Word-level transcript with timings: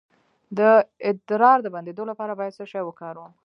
د 0.57 0.59
ادرار 1.09 1.57
د 1.63 1.67
بندیدو 1.75 2.03
لپاره 2.11 2.33
باید 2.39 2.55
څه 2.57 2.63
شی 2.71 2.83
وکاروم؟ 2.85 3.31